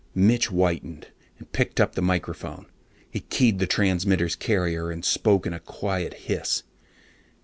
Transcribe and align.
Mitch 0.15 0.47
whitened 0.47 1.09
and 1.37 1.51
picked 1.51 1.79
up 1.79 1.93
the 1.93 2.01
microphone. 2.01 2.65
He 3.07 3.19
keyed 3.19 3.59
the 3.59 3.67
transmitter's 3.67 4.35
carrier 4.35 4.89
and 4.89 5.05
spoke 5.05 5.45
in 5.45 5.53
a 5.53 5.59
quiet 5.59 6.15
hiss. 6.25 6.63